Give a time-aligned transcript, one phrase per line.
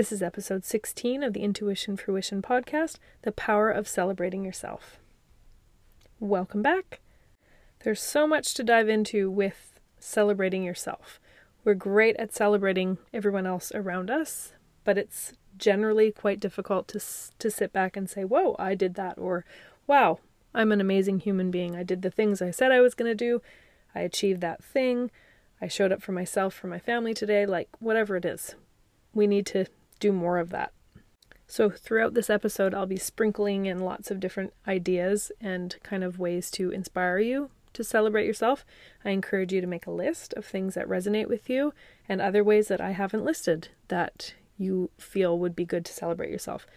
[0.00, 4.98] This is episode 16 of the Intuition Fruition podcast The Power of Celebrating Yourself.
[6.18, 7.00] Welcome back.
[7.80, 11.20] There's so much to dive into with celebrating yourself.
[11.64, 14.54] We're great at celebrating everyone else around us,
[14.84, 17.00] but it's generally quite difficult to
[17.38, 19.44] to sit back and say, "Whoa, I did that," or
[19.86, 20.20] "Wow,
[20.54, 21.76] I'm an amazing human being.
[21.76, 23.42] I did the things I said I was going to do.
[23.94, 25.10] I achieved that thing.
[25.60, 28.54] I showed up for myself, for my family today." Like whatever it is,
[29.12, 29.66] we need to
[30.00, 30.72] do more of that.
[31.50, 36.18] So, throughout this episode, I'll be sprinkling in lots of different ideas and kind of
[36.18, 38.64] ways to inspire you to celebrate yourself.
[39.04, 41.74] I encourage you to make a list of things that resonate with you
[42.08, 46.30] and other ways that I haven't listed that you feel would be good to celebrate
[46.30, 46.68] yourself.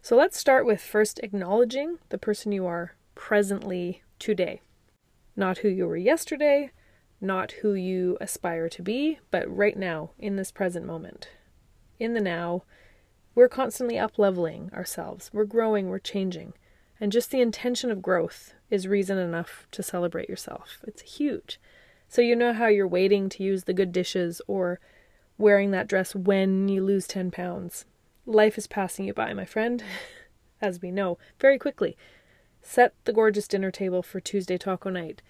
[0.00, 4.62] So, let's start with first acknowledging the person you are presently today.
[5.36, 6.70] Not who you were yesterday,
[7.20, 11.28] not who you aspire to be, but right now in this present moment
[12.00, 12.64] in the now,
[13.34, 15.30] we're constantly up leveling ourselves.
[15.32, 16.54] We're growing, we're changing.
[16.98, 20.82] And just the intention of growth is reason enough to celebrate yourself.
[20.86, 21.60] It's huge.
[22.08, 24.80] So, you know how you're waiting to use the good dishes or
[25.38, 27.84] wearing that dress when you lose 10 pounds.
[28.26, 29.84] Life is passing you by, my friend,
[30.60, 31.96] as we know, very quickly.
[32.62, 35.22] Set the gorgeous dinner table for Tuesday taco night.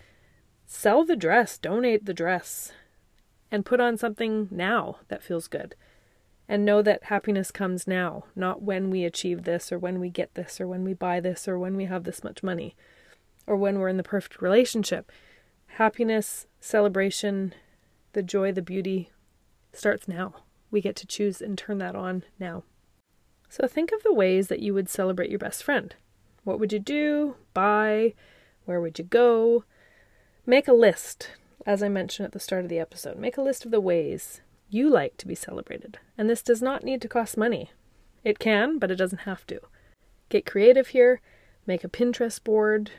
[0.66, 2.72] Sell the dress, donate the dress,
[3.50, 5.74] and put on something now that feels good
[6.50, 10.34] and know that happiness comes now, not when we achieve this or when we get
[10.34, 12.74] this or when we buy this or when we have this much money
[13.46, 15.12] or when we're in the perfect relationship.
[15.76, 17.54] Happiness, celebration,
[18.14, 19.12] the joy, the beauty
[19.72, 20.34] starts now.
[20.72, 22.64] We get to choose and turn that on now.
[23.48, 25.94] So think of the ways that you would celebrate your best friend.
[26.42, 27.36] What would you do?
[27.54, 28.14] Buy?
[28.64, 29.62] Where would you go?
[30.46, 31.30] Make a list,
[31.64, 33.18] as I mentioned at the start of the episode.
[33.18, 34.40] Make a list of the ways
[34.70, 35.98] you like to be celebrated.
[36.16, 37.70] And this does not need to cost money.
[38.24, 39.60] It can, but it doesn't have to.
[40.28, 41.20] Get creative here,
[41.66, 42.91] make a Pinterest board.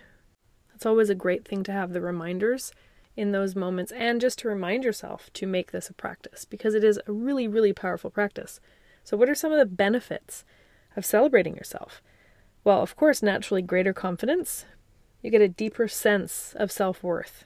[0.76, 2.74] It's always a great thing to have the reminders
[3.16, 6.84] in those moments and just to remind yourself to make this a practice because it
[6.84, 8.60] is a really, really powerful practice.
[9.04, 10.44] So, what are some of the benefits
[10.96, 12.02] of celebrating yourself?
[12.64, 14.66] Well, of course, naturally greater confidence.
[15.22, 17.46] You get a deeper sense of self worth.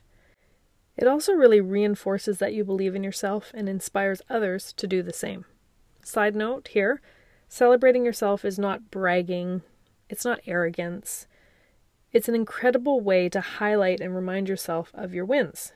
[0.97, 5.13] It also really reinforces that you believe in yourself and inspires others to do the
[5.13, 5.45] same.
[6.03, 7.01] Side note here
[7.47, 9.61] celebrating yourself is not bragging,
[10.09, 11.28] it's not arrogance.
[12.11, 15.73] It's an incredible way to highlight and remind yourself of your wins.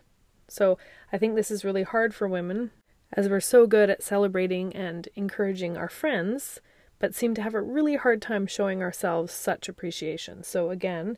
[0.48, 0.78] So,
[1.12, 2.72] I think this is really hard for women
[3.14, 6.62] as we're so good at celebrating and encouraging our friends,
[6.98, 10.44] but seem to have a really hard time showing ourselves such appreciation.
[10.44, 11.18] So, again,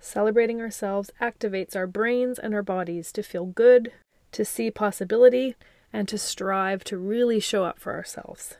[0.00, 3.92] Celebrating ourselves activates our brains and our bodies to feel good,
[4.32, 5.56] to see possibility,
[5.92, 8.56] and to strive to really show up for ourselves.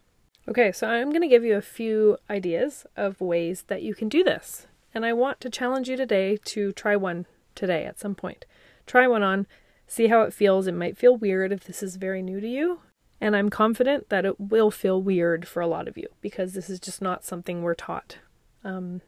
[0.48, 4.08] Okay, so I'm going to give you a few ideas of ways that you can
[4.08, 4.66] do this.
[4.94, 8.46] And I want to challenge you today to try one today at some point.
[8.86, 9.46] Try one on,
[9.86, 10.66] see how it feels.
[10.66, 12.80] It might feel weird if this is very new to you.
[13.20, 16.70] And I'm confident that it will feel weird for a lot of you because this
[16.70, 18.18] is just not something we're taught.
[18.64, 19.02] Um,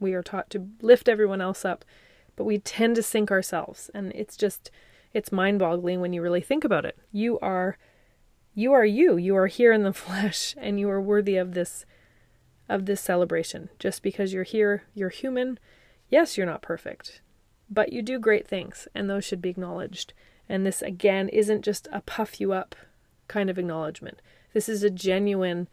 [0.00, 1.84] we are taught to lift everyone else up,
[2.36, 3.90] but we tend to sink ourselves.
[3.94, 4.70] And it's just,
[5.12, 6.98] it's mind boggling when you really think about it.
[7.12, 7.76] You are,
[8.54, 9.16] you are you.
[9.16, 11.84] You are here in the flesh and you are worthy of this,
[12.68, 13.68] of this celebration.
[13.78, 15.58] Just because you're here, you're human.
[16.08, 17.20] Yes, you're not perfect,
[17.68, 20.12] but you do great things and those should be acknowledged.
[20.48, 22.74] And this again isn't just a puff you up
[23.28, 24.20] kind of acknowledgement.
[24.52, 25.68] This is a genuine,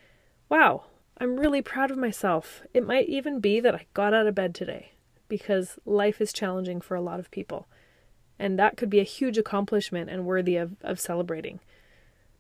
[0.47, 0.83] wow,
[1.19, 2.61] I'm really proud of myself.
[2.75, 4.91] It might even be that I got out of bed today
[5.27, 7.67] because life is challenging for a lot of people.
[8.37, 11.59] And that could be a huge accomplishment and worthy of, of celebrating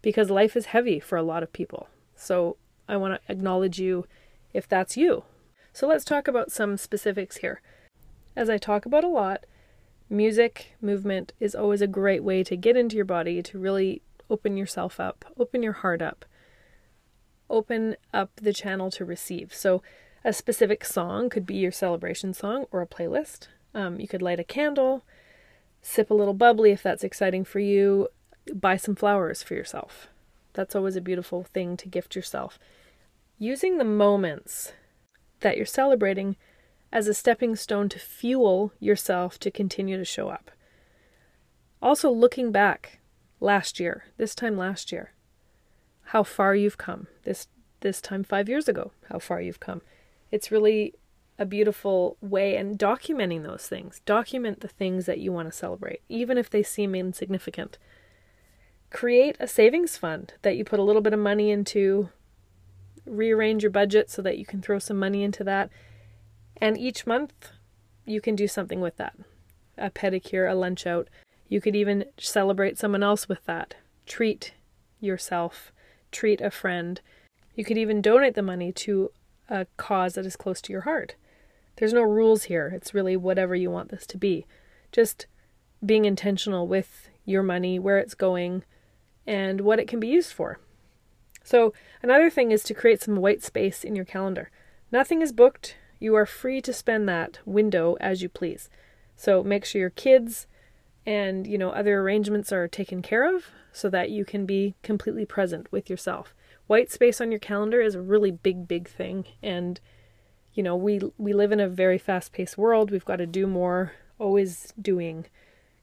[0.03, 1.87] because life is heavy for a lot of people.
[2.15, 2.57] So
[2.87, 4.05] I want to acknowledge you
[4.53, 5.23] if that's you.
[5.73, 7.61] So let's talk about some specifics here.
[8.35, 9.45] As I talk about a lot,
[10.07, 14.55] music, movement is always a great way to get into your body, to really open
[14.55, 16.25] yourself up, open your heart up
[17.49, 19.53] open up the channel to receive.
[19.53, 19.81] So,
[20.23, 23.47] a specific song could be your celebration song or a playlist.
[23.73, 25.03] Um, you could light a candle,
[25.81, 28.09] sip a little bubbly if that's exciting for you,
[28.53, 30.07] buy some flowers for yourself.
[30.53, 32.57] That's always a beautiful thing to gift yourself.
[33.37, 34.73] Using the moments
[35.41, 36.35] that you're celebrating
[36.91, 40.51] as a stepping stone to fuel yourself to continue to show up.
[41.81, 42.99] Also, looking back
[43.39, 45.11] last year, this time last year,
[46.07, 47.07] how far you've come.
[47.23, 47.47] This
[47.81, 49.81] this time 5 years ago, how far you've come.
[50.31, 50.95] It's really
[51.37, 54.01] a beautiful way and documenting those things.
[54.05, 57.77] Document the things that you want to celebrate, even if they seem insignificant.
[58.89, 62.09] Create a savings fund that you put a little bit of money into
[63.05, 65.69] rearrange your budget so that you can throw some money into that.
[66.57, 67.51] And each month,
[68.05, 69.15] you can do something with that
[69.77, 71.07] a pedicure, a lunch out.
[71.47, 73.75] You could even celebrate someone else with that.
[74.07, 74.53] Treat
[74.99, 75.71] yourself,
[76.17, 76.99] treat a friend.
[77.53, 79.11] You could even donate the money to
[79.49, 81.13] a cause that is close to your heart.
[81.75, 82.71] There's no rules here.
[82.75, 84.47] It's really whatever you want this to be.
[84.91, 85.27] Just
[85.85, 88.63] being intentional with your money, where it's going,
[89.27, 90.59] and what it can be used for.
[91.43, 91.71] So,
[92.01, 94.49] another thing is to create some white space in your calendar.
[94.91, 95.75] Nothing is booked.
[95.99, 98.69] You are free to spend that window as you please.
[99.15, 100.47] So, make sure your kids
[101.07, 105.25] and, you know, other arrangements are taken care of so that you can be completely
[105.25, 106.35] present with yourself.
[106.67, 109.79] White space on your calendar is a really big big thing and
[110.53, 112.89] you know, we we live in a very fast-paced world.
[112.89, 115.27] We've got to do more, always doing.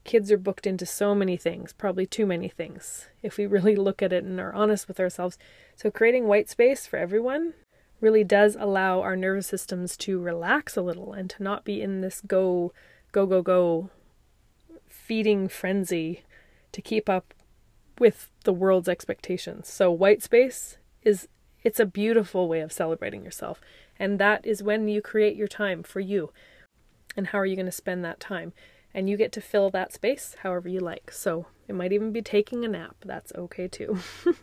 [0.02, 4.02] Kids are booked into so many things, probably too many things, if we really look
[4.02, 5.38] at it and are honest with ourselves.
[5.76, 7.54] So creating white space for everyone
[8.00, 12.00] really does allow our nervous systems to relax a little and to not be in
[12.00, 12.72] this go
[13.12, 13.90] go go go
[15.04, 16.22] feeding frenzy
[16.72, 17.34] to keep up
[17.98, 19.68] with the world's expectations.
[19.68, 21.28] So white space is
[21.62, 23.60] it's a beautiful way of celebrating yourself.
[23.98, 26.32] And that is when you create your time for you.
[27.16, 28.54] And how are you going to spend that time?
[28.94, 31.10] And you get to fill that space however you like.
[31.10, 32.96] So it might even be taking a nap.
[33.04, 33.98] That's okay too.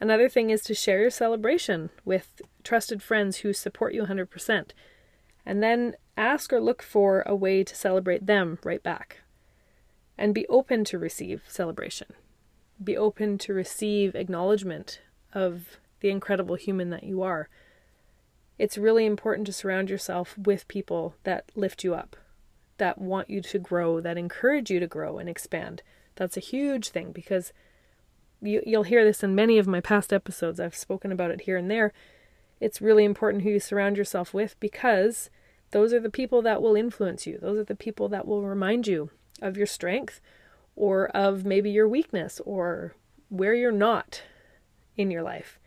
[0.00, 4.70] Another thing is to share your celebration with trusted friends who support you 100%.
[5.46, 9.20] And then ask or look for a way to celebrate them right back.
[10.18, 12.08] And be open to receive celebration.
[12.82, 15.00] Be open to receive acknowledgement
[15.32, 17.48] of the incredible human that you are
[18.58, 22.16] it's really important to surround yourself with people that lift you up,
[22.78, 25.82] that want you to grow, that encourage you to grow and expand.
[26.16, 27.52] That's a huge thing because
[28.42, 30.58] you, you'll hear this in many of my past episodes.
[30.58, 31.92] I've spoken about it here and there.
[32.60, 35.30] It's really important who you surround yourself with because
[35.70, 37.38] those are the people that will influence you.
[37.40, 40.20] Those are the people that will remind you of your strength
[40.76, 42.94] or of maybe your weakness or
[43.28, 44.22] where you're not
[44.96, 45.58] in your life.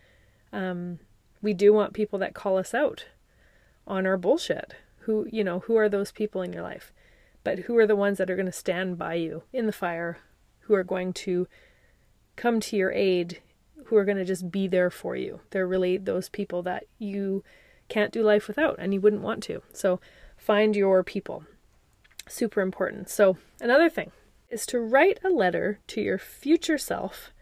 [0.53, 1.00] Um,
[1.41, 3.06] we do want people that call us out
[3.88, 4.75] on our bullshit.
[5.06, 6.94] Who, you know, who are those people in your life?
[7.44, 10.19] But who are the ones that are going to stand by you in the fire,
[10.62, 11.47] who are going to
[12.35, 13.41] come to your aid,
[13.85, 15.41] who are going to just be there for you?
[15.50, 17.44] They're really those people that you
[17.89, 19.63] can't do life without and you wouldn't want to.
[19.73, 20.00] So
[20.38, 21.45] find your people.
[22.31, 23.10] Super important.
[23.10, 24.12] So, another thing
[24.50, 27.33] is to write a letter to your future self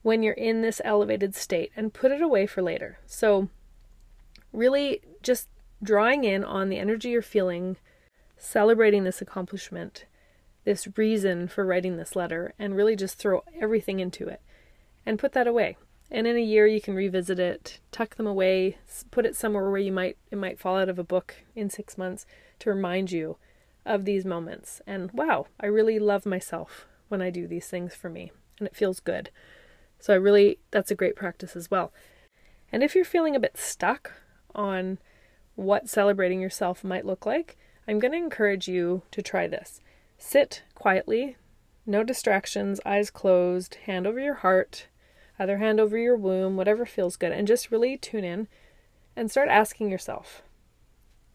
[0.00, 2.98] when you're in this elevated state and put it away for later.
[3.04, 3.50] So,
[4.54, 5.48] really just
[5.82, 7.76] drawing in on the energy you're feeling,
[8.38, 10.06] celebrating this accomplishment,
[10.64, 14.40] this reason for writing this letter, and really just throw everything into it
[15.04, 15.76] and put that away.
[16.10, 18.78] And in a year you can revisit it, tuck them away,
[19.10, 21.98] put it somewhere where you might it might fall out of a book in 6
[21.98, 22.24] months
[22.60, 23.36] to remind you
[23.86, 24.82] of these moments.
[24.86, 28.76] And wow, I really love myself when I do these things for me and it
[28.76, 29.30] feels good.
[29.98, 31.92] So I really, that's a great practice as well.
[32.72, 34.12] And if you're feeling a bit stuck
[34.54, 34.98] on
[35.54, 37.56] what celebrating yourself might look like,
[37.88, 39.80] I'm going to encourage you to try this.
[40.18, 41.36] Sit quietly,
[41.86, 44.88] no distractions, eyes closed, hand over your heart,
[45.38, 48.48] other hand over your womb, whatever feels good, and just really tune in
[49.14, 50.42] and start asking yourself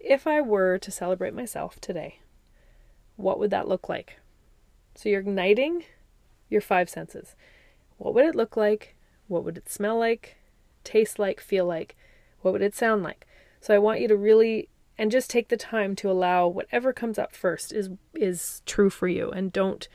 [0.03, 2.19] if I were to celebrate myself today,
[3.15, 4.19] what would that look like?
[4.95, 5.83] So you're igniting
[6.49, 7.35] your five senses.
[7.97, 8.95] What would it look like?
[9.27, 10.37] What would it smell like?
[10.83, 11.39] Taste like?
[11.39, 11.95] Feel like?
[12.41, 13.27] What would it sound like?
[13.59, 17.17] So I want you to really and just take the time to allow whatever comes
[17.17, 19.87] up first is is true for you and don't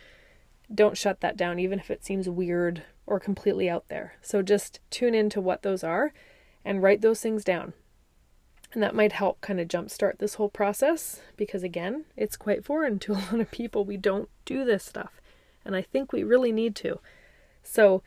[0.75, 4.15] don't shut that down even if it seems weird or completely out there.
[4.21, 6.13] So just tune into what those are
[6.65, 7.73] and write those things down.
[8.77, 12.99] And that might help kind of jumpstart this whole process because, again, it's quite foreign
[12.99, 13.87] to a lot of people.
[13.87, 15.19] We don't do this stuff.
[15.65, 17.01] And I think we really need to.
[17.63, 18.03] So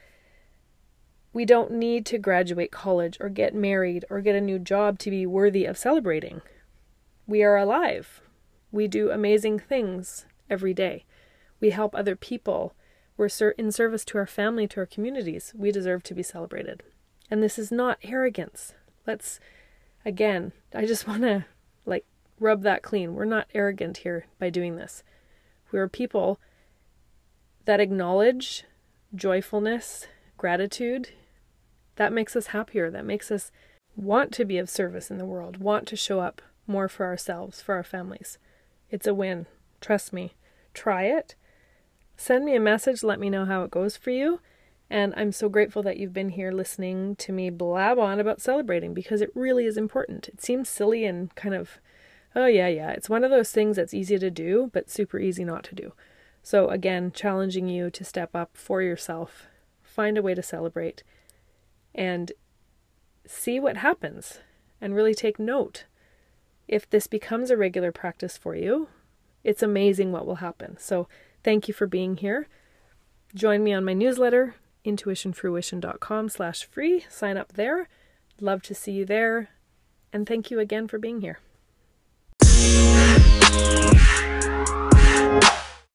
[1.33, 5.09] we don't need to graduate college or get married or get a new job to
[5.09, 6.43] be worthy of celebrating.
[7.25, 8.21] We are alive.
[8.71, 11.03] We do amazing things every day.
[11.59, 12.75] We help other people.
[13.17, 15.51] We're in service to our family, to our communities.
[15.57, 16.83] We deserve to be celebrated.
[17.31, 18.75] And this is not arrogance.
[19.07, 19.39] Let's,
[20.06, 21.46] again, I just want to
[21.86, 22.06] like
[22.39, 23.15] rub that clean.
[23.15, 25.03] We're not arrogant here by doing this.
[25.72, 26.39] We're people
[27.65, 28.63] that acknowledge
[29.13, 31.10] joyfulness, gratitude,
[31.96, 32.89] that makes us happier.
[32.89, 33.51] That makes us
[33.96, 37.62] want to be of service in the world, want to show up more for ourselves,
[37.62, 38.38] for our families.
[38.89, 39.46] It's a win.
[39.82, 40.34] Trust me.
[40.74, 41.36] Try it.
[42.15, 43.03] Send me a message.
[43.03, 44.39] Let me know how it goes for you.
[44.89, 48.93] And I'm so grateful that you've been here listening to me blab on about celebrating
[48.93, 50.27] because it really is important.
[50.27, 51.79] It seems silly and kind of,
[52.36, 52.89] oh, yeah, yeah.
[52.91, 55.93] It's one of those things that's easy to do, but super easy not to do.
[56.41, 59.46] So, again, challenging you to step up for yourself,
[59.84, 61.03] find a way to celebrate,
[61.93, 62.31] and
[63.27, 64.39] see what happens
[64.81, 65.86] and really take note.
[66.67, 68.88] If this becomes a regular practice for you,
[69.43, 70.77] it's amazing what will happen.
[70.79, 71.08] So,
[71.43, 72.48] thank you for being here.
[73.36, 74.55] Join me on my newsletter,
[74.86, 77.05] intuitionfruition.com slash free.
[77.09, 77.88] Sign up there.
[78.39, 79.50] Love to see you there.
[80.12, 81.39] And thank you again for being here.